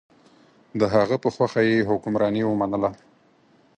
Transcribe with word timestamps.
د 0.79 0.81
هغه 0.93 1.15
په 1.23 1.29
خوښه 1.35 1.61
یې 1.69 1.87
حکمراني 1.89 2.43
ومنله. 2.45 2.91